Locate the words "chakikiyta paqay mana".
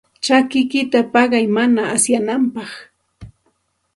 0.25-1.81